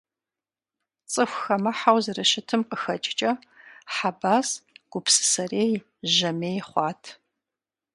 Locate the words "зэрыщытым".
2.03-2.61